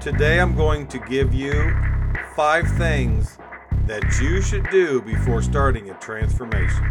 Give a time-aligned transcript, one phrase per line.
[0.00, 1.76] Today I'm going to give you
[2.34, 3.36] five things
[3.84, 6.86] that you should do before starting a transformation.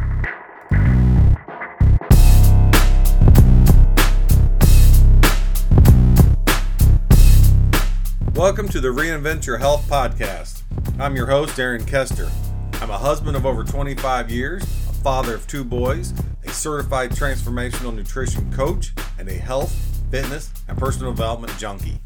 [8.35, 10.61] Welcome to the Reinvent Your Health podcast.
[10.99, 12.29] I'm your host, Aaron Kester.
[12.73, 16.13] I'm a husband of over 25 years, a father of two boys,
[16.45, 19.71] a certified transformational nutrition coach, and a health,
[20.11, 21.99] fitness, and personal development junkie.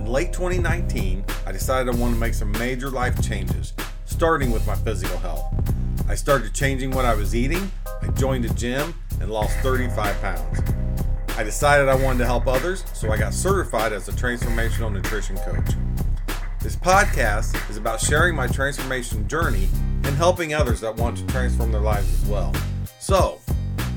[0.00, 3.74] In late 2019, I decided I wanted to make some major life changes,
[4.06, 5.44] starting with my physical health.
[6.08, 10.60] I started changing what I was eating, I joined a gym, and lost 35 pounds.
[11.36, 15.36] I decided I wanted to help others, so I got certified as a transformational nutrition
[15.36, 15.74] coach.
[16.60, 19.68] This podcast is about sharing my transformation journey
[20.04, 22.54] and helping others that want to transform their lives as well.
[23.00, 23.38] So,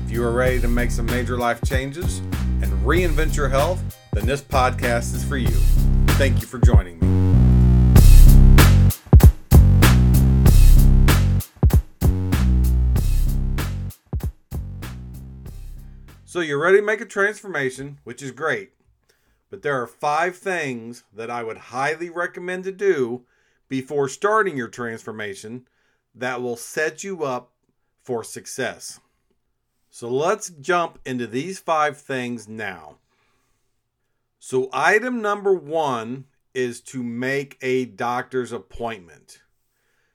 [0.04, 4.26] if you are ready to make some major life changes and reinvent your health, then
[4.26, 5.93] this podcast is for you.
[6.16, 7.04] Thank you for joining me.
[16.24, 18.74] So you're ready to make a transformation, which is great.
[19.50, 23.24] But there are five things that I would highly recommend to do
[23.68, 25.66] before starting your transformation
[26.14, 27.50] that will set you up
[28.04, 29.00] for success.
[29.90, 32.98] So let's jump into these five things now.
[34.46, 39.40] So, item number one is to make a doctor's appointment.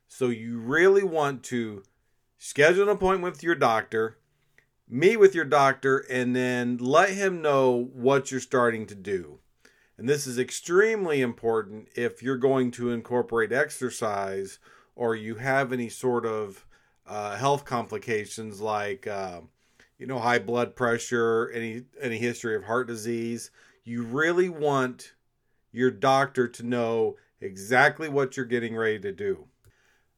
[0.07, 1.81] So, you really want to
[2.37, 4.19] schedule an appointment with your doctor
[4.87, 9.39] meet with your doctor and then let him know what you're starting to do.
[9.97, 14.59] And this is extremely important if you're going to incorporate exercise
[14.95, 16.67] or you have any sort of
[17.07, 19.41] uh, health complications like, uh,
[19.97, 23.49] you know, high blood pressure, any any history of heart disease.
[23.89, 25.13] You really want
[25.71, 29.47] your doctor to know exactly what you're getting ready to do.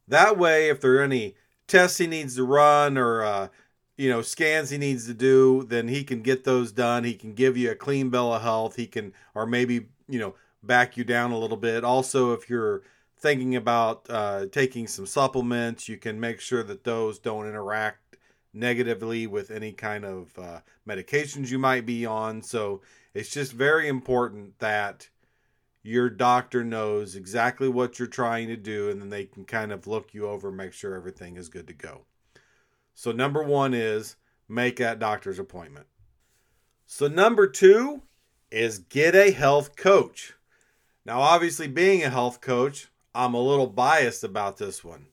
[0.10, 1.36] That way, if there are any
[1.70, 3.48] tests he needs to run or uh,
[3.96, 7.06] you know scans he needs to do then he can get those done.
[7.06, 8.76] He can give you a clean bill of health.
[8.76, 11.86] He can or maybe you know back you down a little bit.
[11.86, 12.82] Also if you're
[13.18, 18.11] thinking about uh, taking some supplements you can make sure that those don't interact
[18.54, 22.82] negatively with any kind of uh, medications you might be on so
[23.14, 25.10] it's just very important that
[25.84, 29.88] your doctor knows exactly what you're trying to do and then they can kind of
[29.88, 32.02] look you over make sure everything is good to go
[32.94, 34.16] so, number one is
[34.48, 35.88] make that doctor's appointment.
[36.86, 38.04] So, number two
[38.52, 40.34] is get a health coach.
[41.06, 45.08] Now, obviously, being a health coach, I'm a little biased about this one.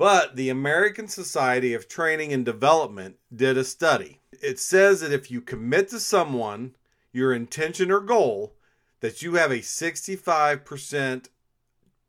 [0.00, 4.22] But the American Society of Training and Development did a study.
[4.42, 6.74] It says that if you commit to someone,
[7.12, 8.54] your intention or goal,
[9.00, 11.26] that you have a 65%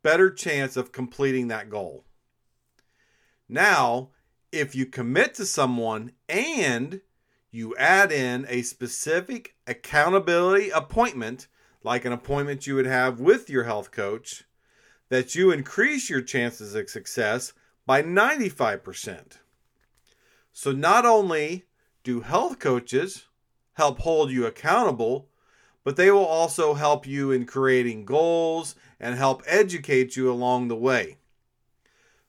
[0.03, 2.05] better chance of completing that goal.
[3.49, 4.11] Now,
[4.53, 7.01] if you commit to someone and
[7.51, 11.49] you add in a specific accountability appointment,
[11.83, 14.45] like an appointment you would have with your health coach,
[15.09, 17.51] that you increase your chances of success
[17.85, 19.37] by 95%.
[20.53, 21.65] So, not only
[22.03, 23.27] do health coaches
[23.73, 25.29] help hold you accountable,
[25.83, 30.75] but they will also help you in creating goals and help educate you along the
[30.75, 31.17] way.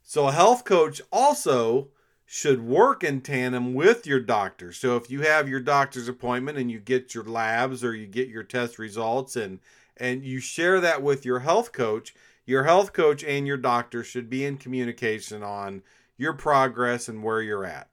[0.02, 1.88] So, a health coach also
[2.34, 4.72] should work in tandem with your doctor.
[4.72, 8.28] So if you have your doctor's appointment and you get your labs or you get
[8.28, 9.60] your test results and
[9.98, 12.14] and you share that with your health coach,
[12.44, 15.82] your health coach and your doctor should be in communication on
[16.16, 17.88] your progress and where you're at.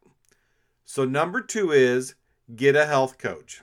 [0.86, 2.16] So number 2 is
[2.56, 3.62] get a health coach.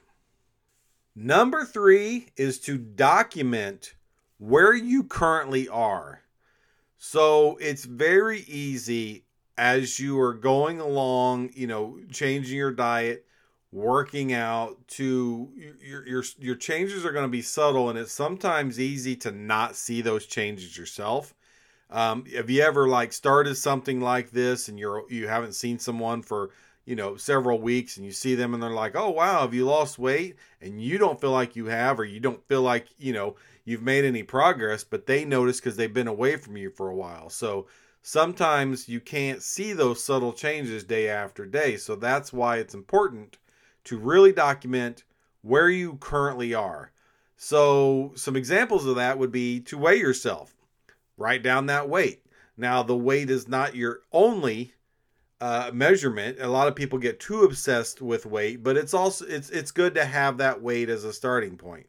[1.14, 3.94] Number 3 is to document
[4.38, 6.22] where you currently are.
[6.98, 9.24] So it's very easy
[9.58, 13.26] as you are going along, you know, changing your diet,
[13.76, 15.50] working out to
[15.82, 19.76] your your your changes are going to be subtle and it's sometimes easy to not
[19.76, 21.34] see those changes yourself.
[21.90, 26.22] Um, have you ever like started something like this and you're you haven't seen someone
[26.22, 26.50] for
[26.86, 29.66] you know several weeks and you see them and they're like, "Oh wow, have you
[29.66, 33.12] lost weight?" and you don't feel like you have or you don't feel like, you
[33.12, 33.36] know,
[33.66, 36.96] you've made any progress, but they notice cuz they've been away from you for a
[36.96, 37.28] while.
[37.28, 37.66] So
[38.00, 41.76] sometimes you can't see those subtle changes day after day.
[41.76, 43.36] So that's why it's important
[43.86, 45.04] to really document
[45.42, 46.92] where you currently are.
[47.36, 50.54] So, some examples of that would be to weigh yourself,
[51.16, 52.24] write down that weight.
[52.56, 54.72] Now, the weight is not your only
[55.40, 56.38] uh, measurement.
[56.40, 59.94] A lot of people get too obsessed with weight, but it's also it's it's good
[59.94, 61.86] to have that weight as a starting point.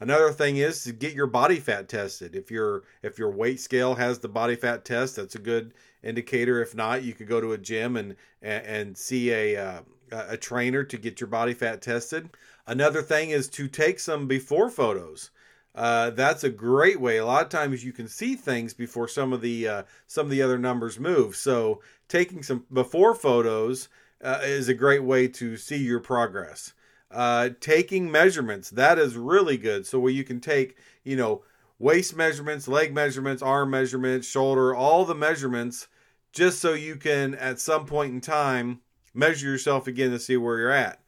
[0.00, 2.34] Another thing is to get your body fat tested.
[2.34, 6.62] If your if your weight scale has the body fat test, that's a good indicator.
[6.62, 9.80] If not, you could go to a gym and and, and see a uh,
[10.28, 12.30] a trainer to get your body fat tested.
[12.66, 15.30] Another thing is to take some before photos.
[15.74, 17.16] Uh, that's a great way.
[17.16, 20.30] A lot of times you can see things before some of the uh, some of
[20.30, 21.34] the other numbers move.
[21.34, 23.88] So taking some before photos
[24.22, 26.74] uh, is a great way to see your progress.
[27.10, 29.86] Uh, taking measurements that is really good.
[29.86, 31.42] So where you can take you know
[31.80, 35.88] waist measurements, leg measurements, arm measurements, shoulder, all the measurements,
[36.32, 38.80] just so you can at some point in time
[39.14, 41.00] measure yourself again to see where you're at.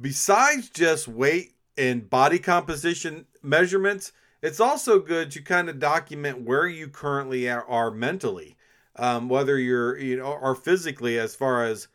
[0.00, 6.66] Besides just weight and body composition measurements, it's also good to kind of document where
[6.66, 8.56] you currently are, are mentally,
[8.96, 11.88] um, whether you're you know or physically, as far as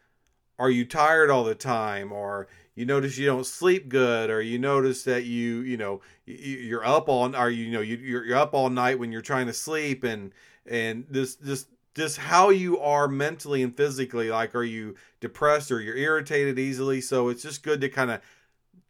[0.57, 4.57] are you tired all the time, or you notice you don't sleep good, or you
[4.57, 8.97] notice that you you know you're up all are you know you're up all night
[8.97, 10.31] when you're trying to sleep, and
[10.65, 11.65] and this this
[11.97, 17.01] just how you are mentally and physically like are you depressed or you're irritated easily
[17.01, 18.21] so it's just good to kind of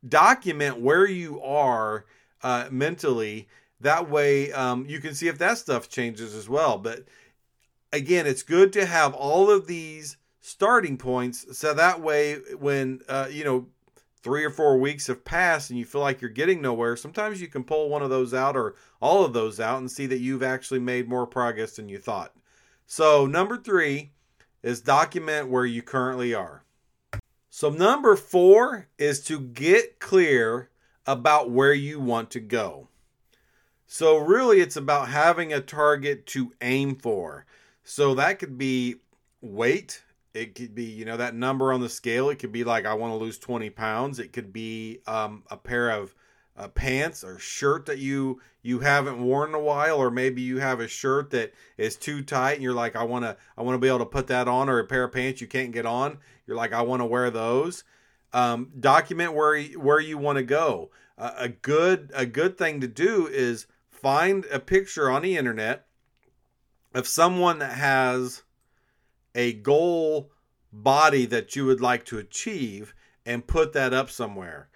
[0.07, 2.06] document where you are
[2.42, 3.48] uh, mentally.
[3.80, 6.77] That way, um, you can see if that stuff changes as well.
[6.77, 7.06] But
[7.94, 13.27] again, it's good to have all of these starting points so that way, when uh,
[13.30, 13.68] you know
[14.24, 17.48] three or four weeks have passed and you feel like you're getting nowhere, sometimes you
[17.48, 20.44] can pull one of those out or all of those out and see that you've
[20.44, 22.33] actually made more progress than you thought.
[22.89, 24.12] So, number three
[24.63, 26.63] is document where you currently are.
[27.50, 30.69] So, number four is to get clear
[31.06, 32.88] about where you want to go.
[33.88, 37.45] So, really, it's about having a target to aim for.
[37.84, 38.95] So, that could be
[39.42, 40.01] weight.
[40.34, 42.30] It could be, you know, that number on the scale.
[42.30, 44.18] It could be like, I want to lose 20 pounds.
[44.18, 46.16] It could be um, a pair of
[46.57, 50.59] uh, pants or shirt that you you haven't worn in a while or maybe you
[50.59, 53.75] have a shirt that is too tight and you're like I want to I want
[53.75, 55.86] to be able to put that on or a pair of pants you can't get
[55.86, 56.18] on.
[56.45, 57.83] You're like I want to wear those.
[58.33, 60.92] Um, document where where you want to go.
[61.18, 65.86] Uh, a good a good thing to do is find a picture on the internet
[66.94, 68.44] of someone that has
[69.36, 70.31] a goal
[70.74, 72.94] body that you would like to achieve
[73.25, 74.69] and put that up somewhere.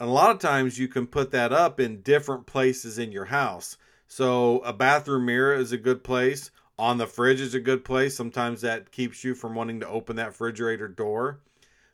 [0.00, 3.76] A lot of times you can put that up in different places in your house.
[4.08, 6.50] So a bathroom mirror is a good place.
[6.76, 8.16] On the fridge is a good place.
[8.16, 11.38] Sometimes that keeps you from wanting to open that refrigerator door.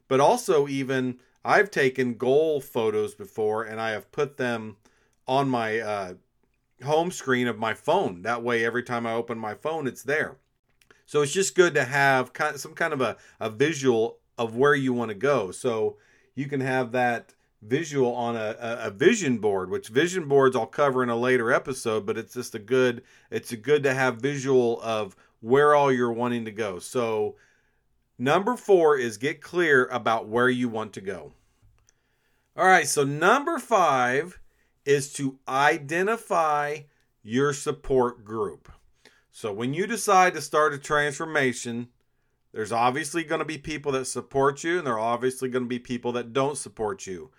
[0.08, 4.76] But also even I've taken goal photos before and I have put them
[5.28, 6.14] on my uh,
[6.82, 8.22] home screen of my phone.
[8.22, 10.36] That way, every time I open my phone, it's there.
[11.04, 14.94] So it's just good to have some kind of a, a visual of where you
[14.94, 15.50] want to go.
[15.50, 15.98] So
[16.34, 21.02] you can have that visual on a, a, vision board, which vision boards I'll cover
[21.02, 24.80] in a later episode, but it's just a good it's a good to have visual
[24.82, 26.78] of where all you're wanting to go.
[26.78, 27.36] So
[28.20, 31.32] Number four is get clear about where you want to go.
[32.54, 34.38] All right, so number five
[34.84, 36.80] is to identify
[37.22, 38.70] your support group.
[39.30, 41.88] So when you decide to start a transformation,
[42.52, 45.68] there's obviously going to be people that support you, and there are obviously going to
[45.68, 47.30] be people that don't support you.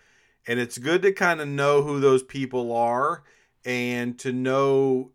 [0.48, 3.24] And it's good to kind of know who those people are
[3.64, 5.12] and to know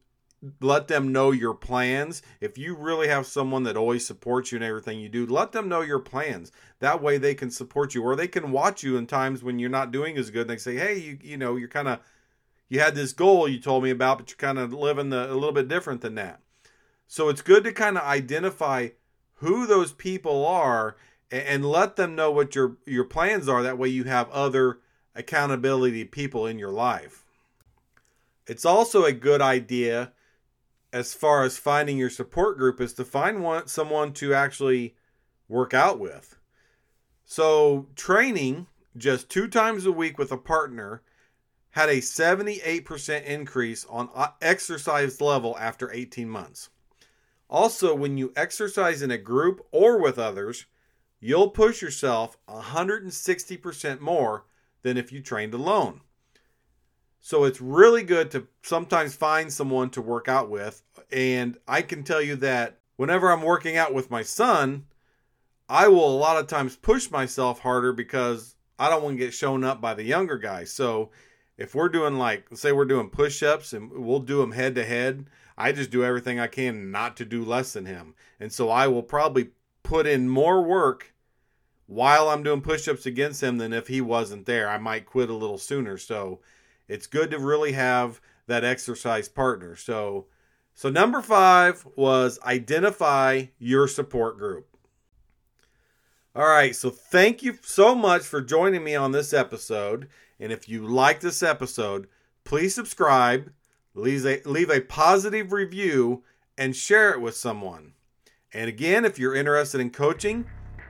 [0.61, 2.23] let them know your plans.
[2.41, 5.69] If you really have someone that always supports you in everything you do, let them
[5.69, 6.53] know your plans.
[6.81, 9.71] That way they can support you or they can watch you in times when you're
[9.71, 10.47] not doing as good.
[10.47, 12.01] They say, "Hey, you you know, you're kind of
[12.69, 15.35] you had this goal you told me about, but you're kind of living the, a
[15.35, 16.41] little bit different than that."
[17.07, 18.91] So it's good to kind of identify
[19.37, 20.97] who those people are
[21.31, 23.63] and, and let them know what your your plans are.
[23.63, 24.81] That way you have other
[25.17, 27.25] accountability people in your life.
[28.47, 30.13] It's also a good idea
[30.93, 34.95] as far as finding your support group is to find one someone to actually
[35.49, 36.39] work out with.
[37.25, 41.03] So training just two times a week with a partner
[41.71, 46.71] had a 78% increase on uh, exercise level after 18 months.
[47.51, 50.65] Also, when you exercise in a group or with others,
[51.21, 54.47] you'll push yourself 160% more
[54.87, 56.01] than if you trained alone.
[57.21, 60.81] So it's really good to sometimes find someone to work out with.
[61.11, 64.85] And I can tell you that whenever I'm working out with my son,
[65.69, 69.35] I will a lot of times push myself harder because I don't want to get
[69.35, 70.63] shown up by the younger guy.
[70.63, 71.11] So
[71.59, 74.85] if we're doing like, say we're doing push ups and we'll do them head to
[74.85, 75.27] head,
[75.59, 78.15] I just do everything I can not to do less than him.
[78.39, 79.49] And so I will probably
[79.83, 81.13] put in more work
[81.87, 84.69] while I'm doing push ups against him than if he wasn't there.
[84.69, 85.99] I might quit a little sooner.
[85.99, 86.41] So
[86.89, 89.77] it's good to really have that exercise partner.
[89.77, 90.27] So,
[90.75, 94.69] so number five was identify your support group.
[96.35, 100.07] All right, so thank you so much for joining me on this episode.
[100.39, 102.09] And if you like this episode,
[102.45, 103.53] please subscribe,
[103.95, 106.25] leave a, leave a positive review,
[106.59, 107.95] and share it with someone.
[108.53, 110.45] And again, if you're interested in coaching,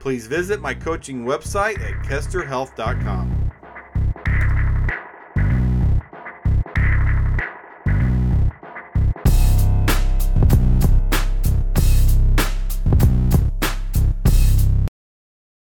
[0.06, 3.45] please visit my coaching website at kesterhealth.com.